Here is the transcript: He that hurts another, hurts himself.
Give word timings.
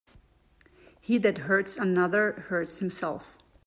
He 0.99 1.19
that 1.19 1.37
hurts 1.37 1.77
another, 1.77 2.45
hurts 2.49 2.79
himself. 2.79 3.37